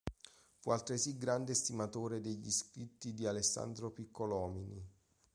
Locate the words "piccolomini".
3.91-4.83